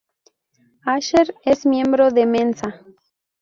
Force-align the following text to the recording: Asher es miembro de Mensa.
Asher 0.83 1.35
es 1.43 1.63
miembro 1.67 2.09
de 2.09 2.25
Mensa. 2.25 2.81